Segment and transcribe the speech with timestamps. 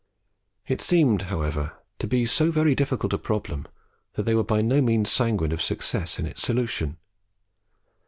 [0.67, 3.67] It seemed, however, to be so very difficult a problem,
[4.13, 6.97] that they were by no means sanguine of success in its solution.